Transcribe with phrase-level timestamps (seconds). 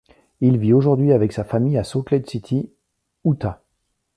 [0.39, 2.71] Il vit aujourd'hui avec sa famille à Salt Lake City,
[3.23, 3.61] Utah.